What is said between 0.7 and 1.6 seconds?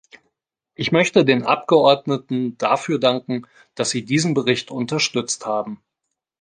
Ich möchte den